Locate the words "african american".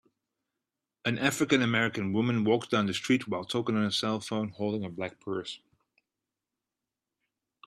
1.19-2.11